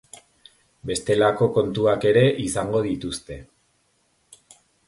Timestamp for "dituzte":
2.89-3.41